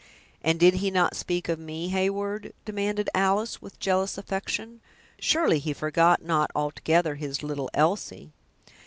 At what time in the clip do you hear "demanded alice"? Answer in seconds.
2.65-3.61